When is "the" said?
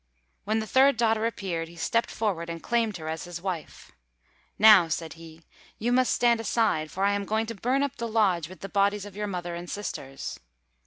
0.57-0.65, 7.97-8.07, 8.61-8.67